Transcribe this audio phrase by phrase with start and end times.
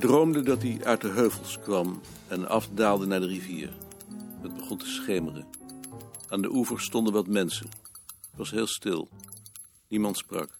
[0.00, 3.76] Droomde dat hij uit de heuvels kwam en afdaalde naar de rivier.
[4.42, 5.46] Het begon te schemeren.
[6.28, 7.68] Aan de oever stonden wat mensen.
[8.20, 9.08] Het was heel stil.
[9.88, 10.58] Niemand sprak.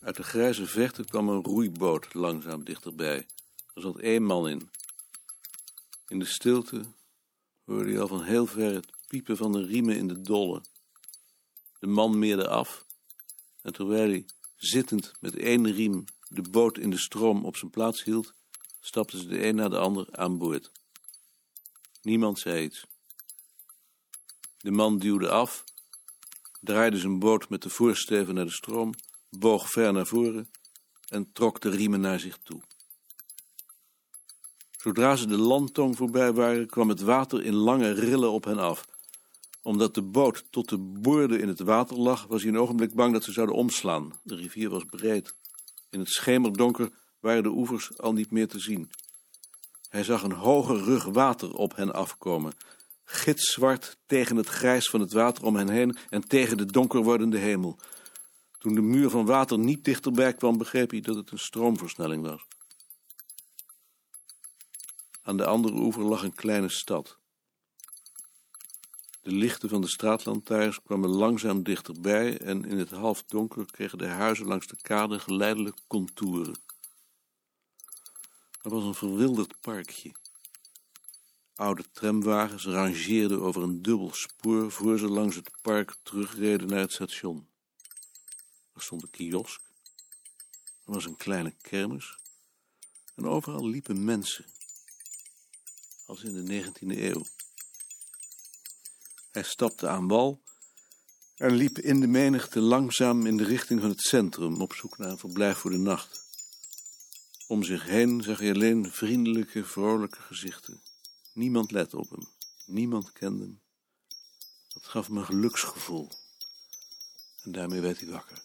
[0.00, 3.26] Uit de grijze verte kwam een roeiboot langzaam dichterbij.
[3.74, 4.70] Er zat één man in.
[6.08, 6.82] In de stilte
[7.64, 10.62] hoorde hij al van heel ver het piepen van de riemen in de dolle.
[11.78, 12.84] De man meerde af
[13.62, 14.24] en terwijl hij
[14.56, 18.38] zittend met één riem de boot in de stroom op zijn plaats hield,
[18.80, 20.70] stapten ze de een na de ander aan boord.
[22.02, 22.86] Niemand zei iets.
[24.58, 25.64] De man duwde af,
[26.60, 28.94] draaide zijn boot met de voorsteven naar de stroom,
[29.30, 30.50] boog ver naar voren
[31.08, 32.62] en trok de riemen naar zich toe.
[34.70, 38.88] Zodra ze de landtong voorbij waren, kwam het water in lange rillen op hen af.
[39.62, 43.12] Omdat de boot tot de boorden in het water lag, was hij een ogenblik bang
[43.12, 44.12] dat ze zouden omslaan.
[44.22, 45.34] De rivier was breed.
[45.90, 46.90] In het schemerdonker
[47.20, 48.90] waren de oevers al niet meer te zien.
[49.88, 52.52] Hij zag een hoge rug water op hen afkomen,
[53.04, 57.38] gitzwart tegen het grijs van het water om hen heen en tegen de donker wordende
[57.38, 57.78] hemel.
[58.58, 62.46] Toen de muur van water niet dichterbij kwam, begreep hij dat het een stroomversnelling was.
[65.22, 67.18] Aan de andere oever lag een kleine stad.
[69.22, 74.46] De lichten van de straatlantaarns kwamen langzaam dichterbij en in het halfdonker kregen de huizen
[74.46, 76.69] langs de kade geleidelijk contouren.
[78.62, 80.12] Er was een verwilderd parkje.
[81.54, 86.92] Oude tramwagens rangeerden over een dubbel spoor voor ze langs het park terugreden naar het
[86.92, 87.48] station.
[88.74, 89.60] Er stond een kiosk.
[90.84, 92.16] Er was een kleine kermis.
[93.14, 94.44] En overal liepen mensen.
[96.06, 97.24] Als in de 19e eeuw.
[99.30, 100.42] Hij stapte aan wal
[101.36, 105.10] en liep in de menigte langzaam in de richting van het centrum op zoek naar
[105.10, 106.29] een verblijf voor de nacht.
[107.50, 110.82] Om zich heen zag hij alleen vriendelijke, vrolijke gezichten.
[111.32, 112.28] Niemand lette op hem,
[112.66, 113.62] niemand kende hem.
[114.68, 116.10] Dat gaf hem een geluksgevoel.
[117.42, 118.42] En daarmee werd hij wakker.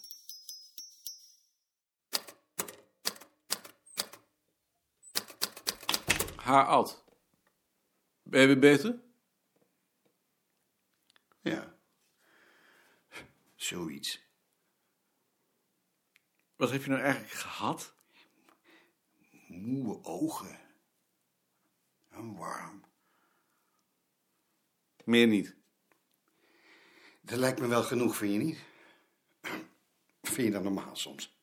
[6.36, 7.04] Haar Ad.
[8.22, 9.02] Ben je weer beter?
[11.42, 11.78] Ja.
[13.54, 14.20] Zoiets.
[16.56, 17.95] Wat heb je nou eigenlijk gehad?
[19.46, 20.58] Moe ogen.
[22.08, 22.84] En warm.
[25.04, 25.56] Meer niet.
[27.20, 28.64] Dat lijkt me wel genoeg, vind je niet?
[30.22, 31.38] Vind je dat normaal soms?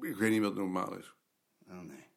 [0.00, 1.14] Ik weet niet wat normaal is.
[1.68, 2.08] Oh nee.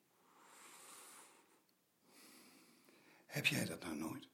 [3.25, 4.28] Heb jij dat nou nooit?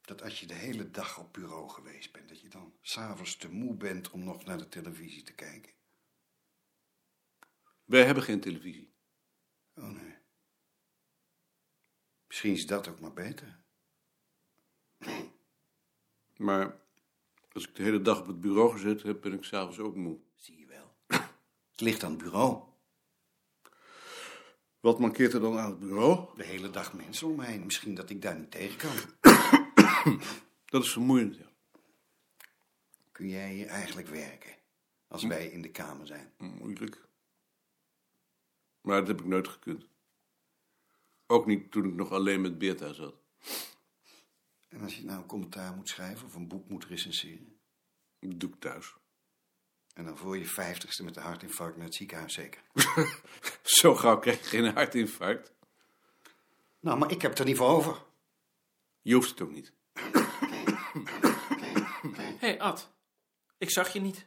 [0.00, 3.50] Dat als je de hele dag op bureau geweest bent, dat je dan s'avonds te
[3.50, 5.72] moe bent om nog naar de televisie te kijken?
[7.84, 8.93] Wij hebben geen televisie.
[9.74, 10.14] Oh nee.
[12.26, 13.62] Misschien is dat ook maar beter.
[16.36, 16.80] Maar
[17.52, 20.18] als ik de hele dag op het bureau gezeten heb, ben ik s'avonds ook moe.
[20.36, 20.96] Zie je wel.
[21.70, 22.62] Het ligt aan het bureau.
[24.80, 26.36] Wat mankeert er dan aan het bureau?
[26.36, 27.64] De hele dag mensen om me heen.
[27.64, 28.92] Misschien dat ik daar niet tegen kan.
[30.64, 31.50] Dat is vermoeiend, ja.
[33.12, 34.54] Kun jij hier eigenlijk werken?
[35.08, 36.32] Als wij in de kamer zijn.
[36.38, 37.08] Moeilijk.
[38.84, 39.86] Maar dat heb ik nooit gekund.
[41.26, 43.14] Ook niet toen ik nog alleen met Beerta zat.
[44.68, 47.58] En als je nou een commentaar moet schrijven of een boek moet recenseren.
[48.18, 48.94] Dat doe ik thuis.
[49.94, 52.62] En dan voor je vijftigste met een hartinfarct naar het ziekenhuis zeker.
[53.62, 55.52] Zo gauw krijg je geen hartinfarct.
[56.80, 58.02] Nou, maar ik heb het er niet voor over.
[59.02, 59.72] Je hoeft het ook niet.
[59.92, 60.20] Hé,
[62.46, 62.92] hey, Ad.
[63.58, 64.26] Ik zag je niet.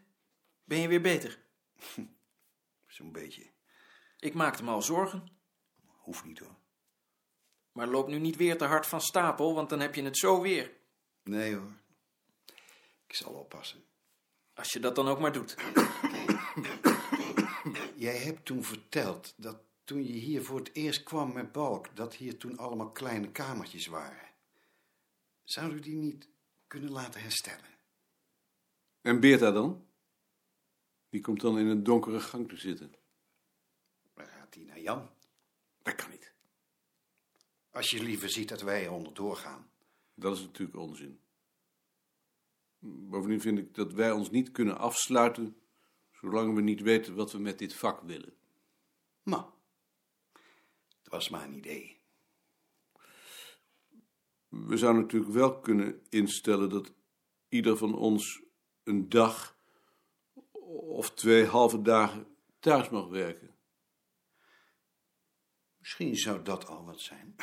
[0.63, 1.39] Ben je weer beter?
[2.87, 3.55] Zo'n beetje.
[4.19, 5.27] Ik maakte me al zorgen.
[5.85, 6.55] Hoeft niet hoor.
[7.71, 10.41] Maar loop nu niet weer te hard van stapel, want dan heb je het zo
[10.41, 10.71] weer.
[11.23, 11.71] Nee hoor.
[13.07, 13.83] Ik zal oppassen.
[14.53, 15.55] Als je dat dan ook maar doet.
[17.95, 22.15] Jij hebt toen verteld dat toen je hier voor het eerst kwam met Balk, dat
[22.15, 24.27] hier toen allemaal kleine kamertjes waren.
[25.43, 26.27] Zou u die niet
[26.67, 27.65] kunnen laten herstellen?
[29.01, 29.85] En Beerta dan?
[31.09, 32.95] Die komt dan in een donkere gang te zitten.
[34.47, 35.09] Gaat hij naar Jan.
[35.81, 36.33] Dat kan niet.
[37.71, 39.69] Als je liever ziet dat wij er onderdoor gaan.
[40.13, 41.19] Dat is natuurlijk onzin.
[42.79, 45.57] Bovendien vind ik dat wij ons niet kunnen afsluiten,
[46.11, 48.33] zolang we niet weten wat we met dit vak willen.
[49.23, 49.45] Maar,
[51.03, 51.99] het was maar een idee.
[54.47, 56.93] We zouden natuurlijk wel kunnen instellen dat
[57.49, 58.43] ieder van ons
[58.83, 59.57] een dag
[60.93, 63.56] of twee halve dagen thuis mag werken.
[65.87, 67.35] Misschien zou dat al wat zijn.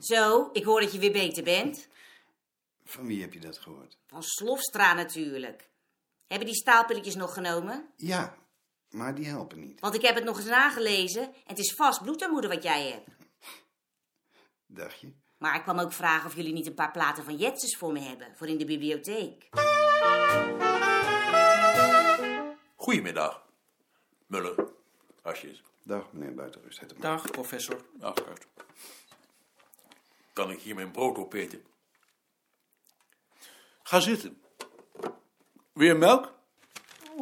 [0.00, 1.88] Zo, ik hoor dat je weer beter bent.
[2.84, 3.98] Van wie heb je dat gehoord?
[4.06, 5.70] Van Slofstra natuurlijk.
[6.26, 7.92] Hebben die staalpilletjes nog genomen?
[7.96, 8.36] Ja,
[8.88, 9.80] maar die helpen niet.
[9.80, 13.10] Want ik heb het nog eens nagelezen en het is vast bloedarmoede wat jij hebt.
[14.66, 15.12] Dacht je?
[15.36, 18.00] Maar ik kwam ook vragen of jullie niet een paar platen van Jetses voor me
[18.00, 19.48] hebben, voor in de bibliotheek.
[22.76, 23.46] Goedemiddag.
[24.26, 24.72] Muller,
[25.22, 25.62] Asjes.
[25.88, 26.80] Dag, meneer Buitenrust.
[26.80, 27.80] Het Dag, professor.
[27.94, 28.46] Dag, Kurt.
[30.32, 31.64] Kan ik hier mijn brood opeten?
[33.82, 34.42] Ga zitten.
[35.72, 36.34] Weer melk?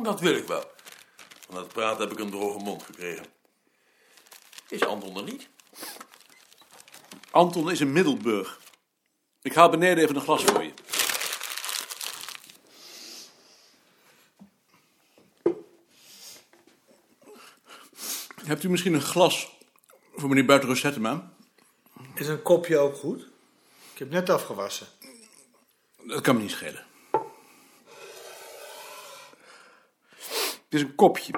[0.02, 0.70] Dat wil ik wel.
[1.48, 3.26] Van het praten heb ik een droge mond gekregen.
[4.68, 5.48] Is Anton er niet?
[7.30, 8.60] Anton is in Middelburg.
[9.42, 10.72] Ik haal beneden even een glas voor je.
[18.46, 19.58] Hebt u misschien een glas
[20.14, 21.32] voor meneer Buitenrust Hettema?
[22.14, 23.28] Is een kopje ook goed?
[23.92, 24.86] Ik heb net afgewassen.
[26.02, 26.86] Dat kan me niet schelen.
[30.64, 31.32] Het is een kopje.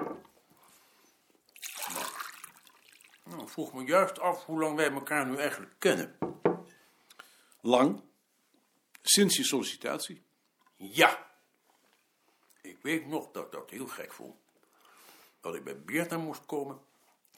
[3.24, 6.18] Nou, ik vroeg me juist af hoe lang wij elkaar nu eigenlijk kennen.
[7.60, 8.02] Lang.
[9.02, 10.22] Sinds je sollicitatie.
[10.76, 11.26] Ja.
[12.62, 14.36] Ik weet nog dat ik dat heel gek vond.
[15.40, 16.86] Dat ik bij Beerta moest komen.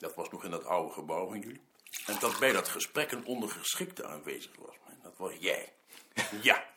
[0.01, 1.61] Dat was nog in dat oude gebouw van jullie.
[2.05, 4.75] En dat bij dat gesprek een ondergeschikte aanwezig was.
[4.87, 5.73] En dat was jij.
[6.41, 6.69] Ja.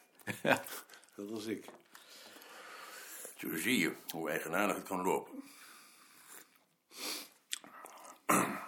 [0.43, 0.65] Ja,
[1.15, 1.65] dat was ik.
[3.37, 5.43] Zo zie je hoe eigenaardig het kan lopen.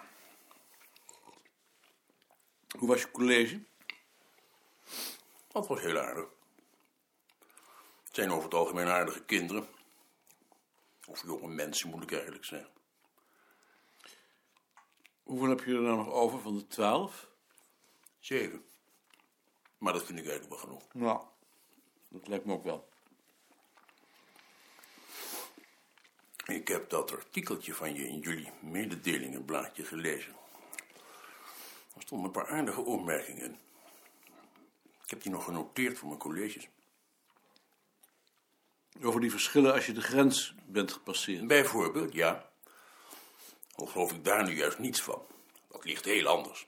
[2.77, 3.63] Hoe was je college?
[5.47, 6.25] Dat was heel aardig.
[8.03, 9.67] Het zijn over het algemeen aardige kinderen.
[11.05, 12.76] Of jonge mensen, moet ik eigenlijk zeggen.
[15.27, 17.29] Hoeveel heb je er nou nog over van de twaalf?
[18.19, 18.65] Zeven.
[19.77, 20.83] Maar dat vind ik eigenlijk wel genoeg.
[20.93, 21.29] Ja,
[22.07, 22.89] dat lijkt me ook wel.
[26.45, 30.35] Ik heb dat artikeltje van je in jullie mededelingenblaadje gelezen.
[31.95, 33.57] Er stonden een paar aardige opmerkingen in.
[35.03, 36.67] Ik heb die nog genoteerd voor mijn colleges.
[39.01, 41.47] Over die verschillen als je de grens bent gepasseerd?
[41.47, 42.46] Bijvoorbeeld, ja.
[43.77, 45.25] Al geloof ik daar nu juist niets van.
[45.67, 46.67] Dat ligt heel anders.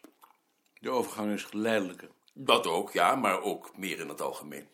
[0.80, 2.10] De overgang is geleidelijker.
[2.34, 4.68] Dat ook, ja, maar ook meer in het algemeen.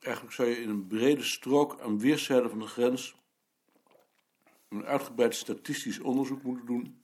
[0.00, 3.14] Eigenlijk zou je in een brede strook aan weerszijden van de grens
[4.68, 7.02] een uitgebreid statistisch onderzoek moeten doen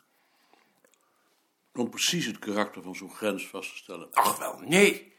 [1.73, 4.13] om precies het karakter van zo'n grens vast te stellen.
[4.13, 5.15] Ach wel, nee.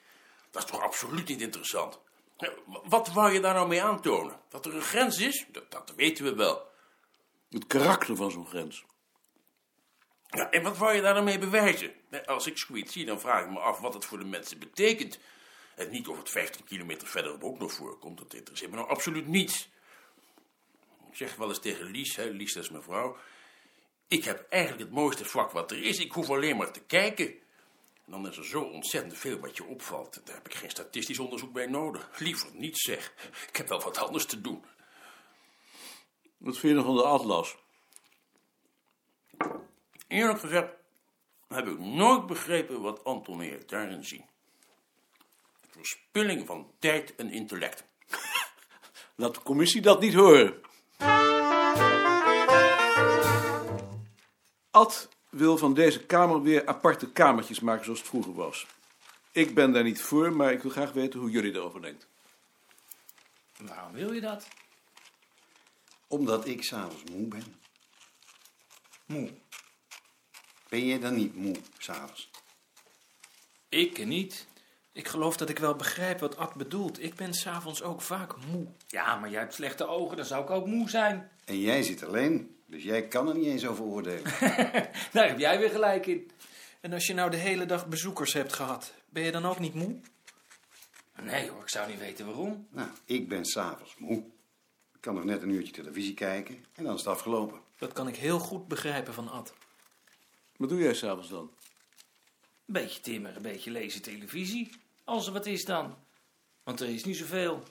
[0.52, 2.00] Dat is toch absoluut niet interessant.
[2.66, 4.40] Wat wou je daar nou mee aantonen?
[4.50, 5.46] Dat er een grens is?
[5.52, 6.72] Dat, dat weten we wel.
[7.50, 8.86] Het karakter van zo'n grens.
[10.28, 11.94] Ja, en wat wou je daar dan mee bewijzen?
[12.26, 15.20] Als ik zoiets zie, dan vraag ik me af wat het voor de mensen betekent.
[15.76, 18.18] En niet of het 15 kilometer verderop ook nog voorkomt.
[18.18, 19.70] Dat interesseert me nou absoluut niets.
[21.10, 23.18] Ik zeg wel eens tegen Lies, hè, Lies dat is mijn vrouw.
[24.08, 26.00] Ik heb eigenlijk het mooiste vak wat er is.
[26.00, 27.34] Ik hoef alleen maar te kijken.
[28.08, 30.22] En dan is er zo ontzettend veel wat je opvalt.
[30.26, 32.20] Daar heb ik geen statistisch onderzoek bij nodig.
[32.20, 33.14] Liever niet zeg.
[33.48, 34.64] Ik heb wel wat anders te doen.
[36.38, 37.58] Wat vind je van de atlas?
[40.08, 40.68] Eerlijk gezegd
[41.48, 44.26] heb ik nooit begrepen wat Anton heeft daarin zien.
[45.70, 47.84] Verspilling van tijd en intellect.
[49.16, 50.62] Laat de commissie dat niet horen.
[54.72, 58.68] Ad wil van deze kamer weer aparte kamertjes maken zoals het vroeger was.
[59.32, 62.08] Ik ben daar niet voor, maar ik wil graag weten hoe jullie erover denken.
[63.58, 64.48] Waarom wil je dat?
[66.08, 67.56] Omdat ik s'avonds moe ben.
[69.06, 69.30] Moe.
[70.70, 72.30] Ben jij dan niet moe s'avonds?
[73.70, 74.48] Ik niet.
[74.92, 77.04] Ik geloof dat ik wel begrijp wat Ad bedoelt.
[77.04, 78.68] Ik ben s'avonds ook vaak moe.
[78.88, 81.32] Ja, maar jij hebt slechte ogen, dan zou ik ook moe zijn.
[81.46, 84.24] En jij zit alleen, dus jij kan er niet eens over oordelen.
[85.14, 86.32] Daar heb jij weer gelijk in.
[86.82, 89.74] En als je nou de hele dag bezoekers hebt gehad, ben je dan ook niet
[89.74, 90.00] moe?
[91.22, 92.68] Nee hoor, ik zou niet weten waarom.
[92.72, 94.18] nou, ik ben s'avonds moe.
[94.94, 97.60] Ik kan nog net een uurtje televisie kijken en dan is het afgelopen.
[97.78, 99.54] Dat kan ik heel goed begrijpen van Ad.
[100.58, 101.52] Wat doe jij s'avonds dan?
[102.66, 104.72] Een beetje timmeren, een beetje lezen televisie.
[105.04, 105.96] Als er wat is dan.
[106.64, 107.64] Want er is niet zoveel.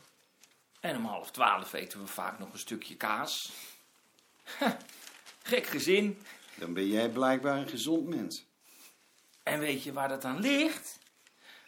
[0.81, 3.53] En om half twaalf eten we vaak nog een stukje kaas.
[5.43, 6.19] Gek gezin.
[6.55, 8.47] Dan ben jij blijkbaar een gezond mens.
[9.43, 10.99] En weet je waar dat aan ligt?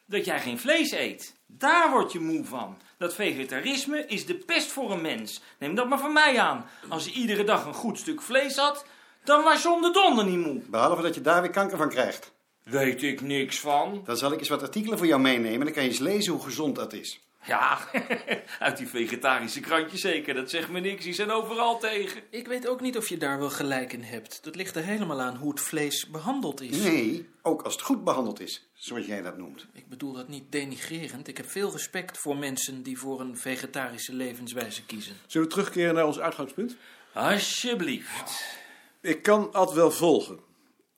[0.08, 1.34] dat jij geen vlees eet.
[1.46, 2.76] Daar word je moe van.
[2.98, 5.40] Dat vegetarisme is de pest voor een mens.
[5.58, 6.66] Neem dat maar van mij aan.
[6.88, 8.84] Als je iedere dag een goed stuk vlees had,
[9.24, 10.60] dan was je om de donder niet moe.
[10.66, 12.32] Behalve dat je daar weer kanker van krijgt.
[12.62, 14.02] Weet ik niks van.
[14.04, 15.64] Dan zal ik eens wat artikelen voor jou meenemen.
[15.64, 17.20] Dan kan je eens lezen hoe gezond dat is.
[17.44, 17.78] Ja,
[18.58, 20.34] uit die vegetarische krantjes zeker.
[20.34, 21.04] Dat zegt me niks.
[21.04, 22.22] Die zijn overal tegen.
[22.30, 24.44] Ik weet ook niet of je daar wel gelijk in hebt.
[24.44, 26.82] Dat ligt er helemaal aan hoe het vlees behandeld is.
[26.82, 29.66] Nee, ook als het goed behandeld is, zoals jij dat noemt.
[29.72, 31.28] Ik bedoel dat niet denigrerend.
[31.28, 35.16] Ik heb veel respect voor mensen die voor een vegetarische levenswijze kiezen.
[35.26, 36.76] Zullen we terugkeren naar ons uitgangspunt?
[37.12, 38.56] Alsjeblieft.
[39.00, 40.38] Ik kan Ad wel volgen.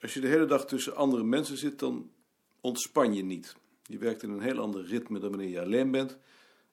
[0.03, 2.11] Als je de hele dag tussen andere mensen zit, dan
[2.61, 3.55] ontspan je niet.
[3.91, 6.19] Je werkt in een heel ander ritme dan wanneer je alleen bent.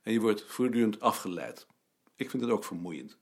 [0.02, 1.68] En je wordt voortdurend afgeleid.
[2.16, 3.18] Ik vind het ook vermoeiend.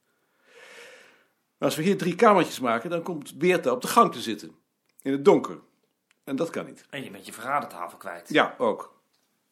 [1.58, 4.56] Maar als we hier drie kamertjes maken, dan komt Beerta op de gang te zitten.
[5.02, 5.60] In het donker.
[6.24, 6.86] En dat kan niet.
[6.90, 8.30] En je bent je vergadertafel kwijt.
[8.30, 9.02] Ja, ook.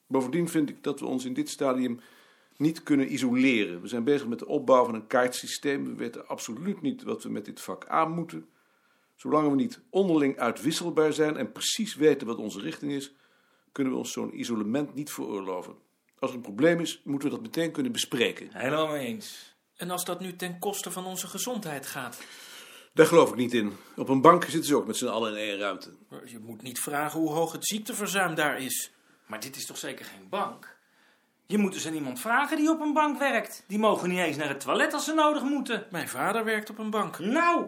[0.07, 1.99] Bovendien vind ik dat we ons in dit stadium
[2.57, 3.81] niet kunnen isoleren.
[3.81, 5.85] We zijn bezig met de opbouw van een kaartsysteem.
[5.85, 8.49] We weten absoluut niet wat we met dit vak aan moeten.
[9.15, 13.13] Zolang we niet onderling uitwisselbaar zijn en precies weten wat onze richting is,
[13.73, 15.75] kunnen we ons zo'n isolement niet veroorloven.
[16.19, 18.49] Als er een probleem is, moeten we dat meteen kunnen bespreken.
[18.51, 19.55] Helemaal mee eens.
[19.75, 22.19] En als dat nu ten koste van onze gezondheid gaat?
[22.93, 23.73] Daar geloof ik niet in.
[23.95, 25.93] Op een bank zitten ze ook met z'n allen in één ruimte.
[26.25, 28.91] Je moet niet vragen hoe hoog het ziekteverzuim daar is.
[29.25, 30.77] Maar dit is toch zeker geen bank?
[31.45, 33.63] Je moet dus aan iemand vragen die op een bank werkt.
[33.67, 35.87] Die mogen niet eens naar het toilet als ze nodig moeten.
[35.91, 37.19] Mijn vader werkt op een bank.
[37.19, 37.67] Nou,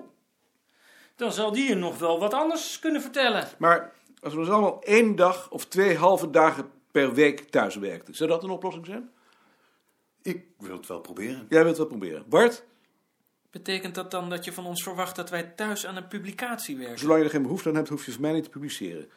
[1.16, 3.48] dan zal die je nog wel wat anders kunnen vertellen.
[3.58, 3.94] Maar
[4.26, 8.30] als we dus allemaal één dag of twee halve dagen per week thuis werkten, zou
[8.30, 9.10] dat een oplossing zijn?
[10.22, 11.46] Ik wil het wel proberen.
[11.50, 12.26] Jij wilt het wel proberen.
[12.30, 12.64] Bart,
[13.52, 17.00] Betekent dat dan dat je van ons verwacht dat wij thuis aan een publicatie werken?
[17.00, 19.10] zolang je er geen behoefte aan hebt, hoef je van mij niet te publiceren.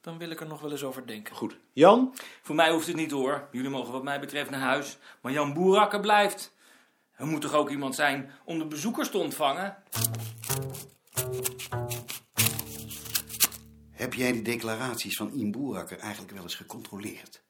[0.00, 1.34] Dan wil ik er nog wel eens over denken.
[1.36, 1.56] Goed.
[1.72, 2.14] Jan?
[2.42, 3.48] Voor mij hoeft het niet hoor.
[3.52, 4.98] Jullie mogen wat mij betreft naar huis.
[5.20, 6.54] Maar Jan Boerakker blijft.
[7.12, 9.76] Er moet toch ook iemand zijn om de bezoekers te ontvangen?
[14.02, 17.42] Heb jij die declaraties van Iem Boerakker eigenlijk wel eens gecontroleerd?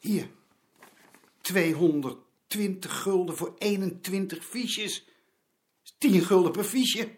[0.00, 0.28] Hier.
[1.40, 5.04] 220 gulden voor 21 fiches.
[5.98, 7.16] 10 gulden per fiche.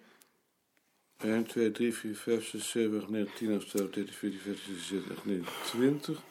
[1.18, 4.74] 1, 2, 3, 4, 5, 6, 7, 8, 9, 10, 11, 12, 13, 14, 15,
[4.74, 6.22] 16, 17, 18, 19, 20.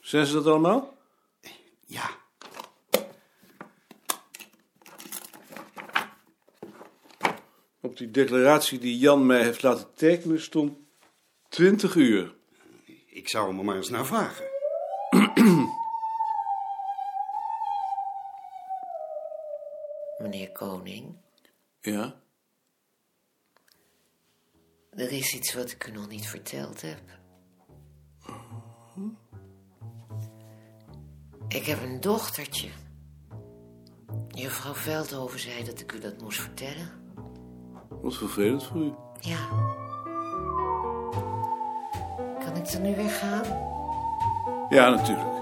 [0.00, 0.98] Zijn ze dat allemaal?
[1.86, 2.26] Ja.
[7.88, 10.78] Op die declaratie die Jan mij heeft laten tekenen stond
[11.48, 12.34] 20 uur.
[13.06, 14.44] Ik zou hem er maar eens naar vragen.
[20.18, 21.16] Meneer Koning,
[21.80, 22.20] Ja?
[24.90, 27.00] er is iets wat ik u nog niet verteld heb.
[31.48, 32.68] Ik heb een dochtertje.
[34.28, 36.97] Juffrouw Veldhoven zei dat ik u dat moest vertellen.
[38.02, 38.92] Wat vervelend voor u.
[39.20, 39.36] Ja.
[42.44, 43.42] Kan ik dan nu weer gaan?
[44.68, 45.37] Ja, natuurlijk.